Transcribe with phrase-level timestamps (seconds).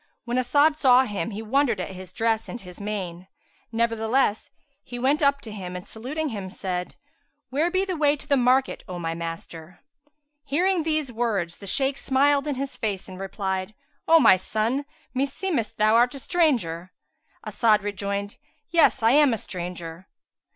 [0.25, 3.27] When As'ad saw him, he wondered at his dress and his mien;
[3.71, 4.49] nevertheless,
[4.83, 6.95] he went up to him and saluting him said,
[7.51, 9.81] "Where be the way to the market, O my master?"
[10.43, 13.75] Hearing these words the Shaykh smiled in his face and replied,
[14.07, 16.93] "O my son, meseemeth thou art a stranger?"
[17.45, 18.37] As'ad rejoined,
[18.71, 20.07] "Yes, I am a stranger."